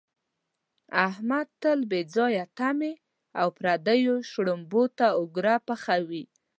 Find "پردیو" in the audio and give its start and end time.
3.57-4.15